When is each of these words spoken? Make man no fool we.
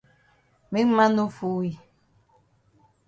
Make 0.71 0.89
man 0.97 1.11
no 1.17 1.25
fool 1.37 1.57
we. 1.59 1.69